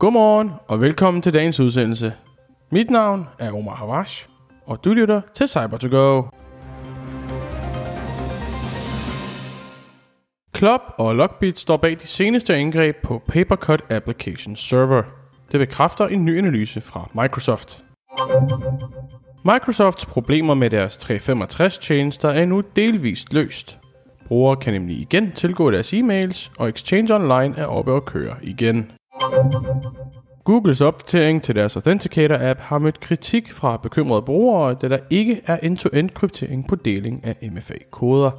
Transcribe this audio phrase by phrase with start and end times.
[0.00, 2.12] Godmorgen og velkommen til dagens udsendelse.
[2.70, 4.28] Mit navn er Omar Havash,
[4.66, 6.22] og du lytter til cyber to go
[10.56, 15.02] Club og Lockbit står bag de seneste angreb på Papercut Application Server.
[15.52, 17.82] Det bekræfter en ny analyse fra Microsoft.
[19.44, 23.78] Microsofts problemer med deres 365 tjenester er nu delvist løst.
[24.26, 28.90] Brugere kan nemlig igen tilgå deres e-mails, og Exchange Online er oppe og køre igen.
[30.44, 35.56] Googles opdatering til deres Authenticator-app har mødt kritik fra bekymrede brugere, da der ikke er
[35.56, 38.30] end-to-end kryptering på deling af MFA-koder.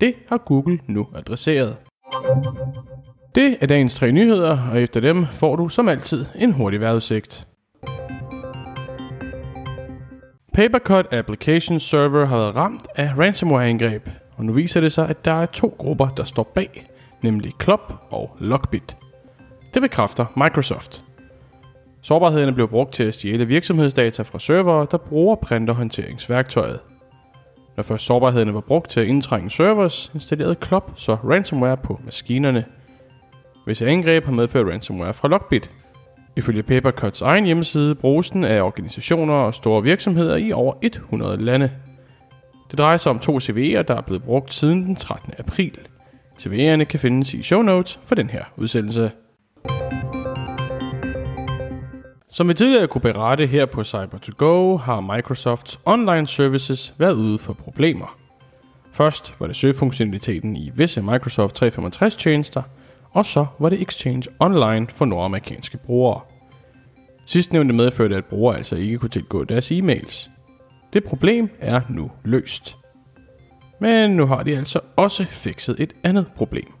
[0.00, 1.76] Det har Google nu adresseret.
[3.34, 7.46] Det er dagens tre nyheder, og efter dem får du som altid en hurtig vejrudsigt.
[10.54, 15.34] Papercut Application Server har været ramt af ransomware-angreb, og nu viser det sig, at der
[15.34, 16.86] er to grupper, der står bag,
[17.22, 18.96] nemlig Club og Lockbit.
[19.78, 21.02] Det bekræfter Microsoft.
[22.02, 26.80] Sårbarhederne blev brugt til at stjæle virksomhedsdata fra servere, der bruger printerhåndteringsværktøjet.
[27.76, 32.64] Når først sårbarhederne var brugt til at indtrænge servers, installerede Klopp så ransomware på maskinerne.
[33.64, 35.70] Hvis angreb har medført ransomware fra Lockbit.
[36.36, 41.70] Ifølge Papercuts egen hjemmeside bruges den af organisationer og store virksomheder i over 100 lande.
[42.70, 45.32] Det drejer sig om to CV'er, der er blevet brugt siden den 13.
[45.38, 45.78] april.
[46.40, 49.10] CV'erne kan findes i show notes for den her udsendelse.
[52.38, 57.52] Som vi tidligere kunne berette her på Cyber2Go, har Microsofts online services været ude for
[57.52, 58.16] problemer.
[58.92, 62.62] Først var det søgefunktionaliteten i visse Microsoft 365 tjenester,
[63.10, 66.20] og så var det Exchange Online for nordamerikanske brugere.
[67.26, 70.30] Sidstnævnte medførte, at brugere altså ikke kunne tilgå deres e-mails.
[70.92, 72.76] Det problem er nu løst.
[73.80, 76.72] Men nu har de altså også fikset et andet problem.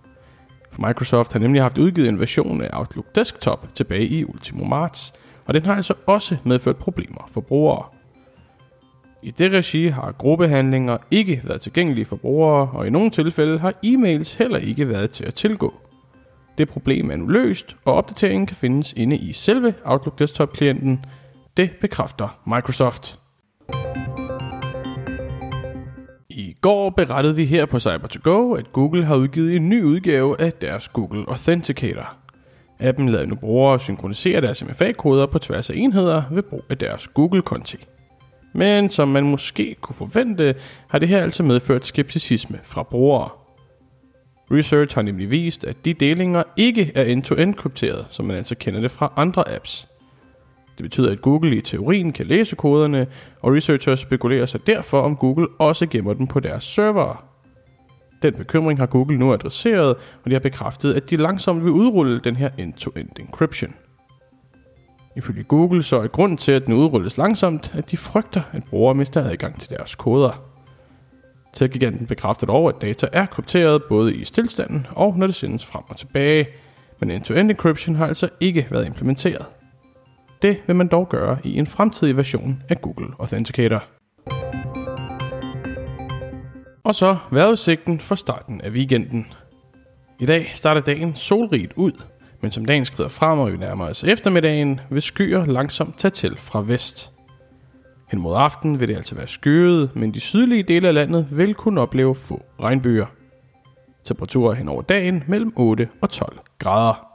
[0.72, 5.14] For Microsoft har nemlig haft udgivet en version af Outlook Desktop tilbage i ultimo marts,
[5.48, 7.84] og den har altså også medført problemer for brugere.
[9.22, 13.74] I det regi har gruppehandlinger ikke været tilgængelige for brugere, og i nogle tilfælde har
[13.86, 15.74] e-mails heller ikke været til at tilgå.
[16.58, 21.04] Det problem er nu løst, og opdateringen kan findes inde i selve Outlook Desktop-klienten.
[21.56, 23.18] Det bekræfter Microsoft.
[26.30, 29.82] I går berettede vi her på cyber to go at Google har udgivet en ny
[29.82, 32.16] udgave af deres Google Authenticator.
[32.80, 37.08] Appen lader nu brugere synkronisere deres MFA-koder på tværs af enheder ved brug af deres
[37.08, 37.76] Google-konti.
[38.54, 40.54] Men som man måske kunne forvente,
[40.88, 43.28] har det her altså medført skepticisme fra brugere.
[44.50, 48.80] Research har nemlig vist, at de delinger ikke er end-to-end krypteret, som man altså kender
[48.80, 49.88] det fra andre apps.
[50.76, 53.06] Det betyder, at Google i teorien kan læse koderne,
[53.42, 57.16] og researchers spekulerer sig derfor, om Google også gemmer dem på deres servere.
[58.22, 62.20] Den bekymring har Google nu adresseret, og de har bekræftet, at de langsomt vil udrulle
[62.20, 63.74] den her end-to-end encryption.
[65.16, 68.94] Ifølge Google så er grund til, at den udrulles langsomt, at de frygter, at brugere
[68.94, 70.42] mister adgang til deres koder.
[71.52, 75.82] Tech-giganten bekræfter dog, at data er krypteret både i stillstanden og når det sendes frem
[75.88, 76.46] og tilbage,
[77.00, 79.46] men end-to-end encryption har altså ikke været implementeret.
[80.42, 83.97] Det vil man dog gøre i en fremtidig version af Google Authenticator.
[86.88, 89.26] Og så vejrudsigten for starten af weekenden.
[90.18, 91.92] I dag starter dagen solrigt ud,
[92.40, 96.36] men som dagen skrider frem og vi nærmer os eftermiddagen, vil skyer langsomt tage til
[96.38, 97.12] fra vest.
[98.10, 101.54] Hen mod aften vil det altså være skyet, men de sydlige dele af landet vil
[101.54, 103.06] kunne opleve få regnbyer.
[104.04, 107.07] Temperaturer hen over dagen mellem 8 og 12 grader.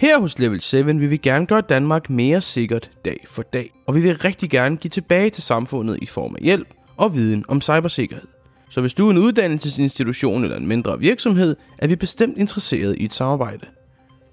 [0.00, 3.94] Her hos Level 7 vil vi gerne gøre Danmark mere sikkert dag for dag, og
[3.94, 7.60] vi vil rigtig gerne give tilbage til samfundet i form af hjælp og viden om
[7.60, 8.26] cybersikkerhed.
[8.70, 13.04] Så hvis du er en uddannelsesinstitution eller en mindre virksomhed, er vi bestemt interesseret i
[13.04, 13.66] et samarbejde.